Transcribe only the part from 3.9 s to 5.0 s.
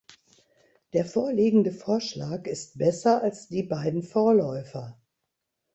Vorläufer.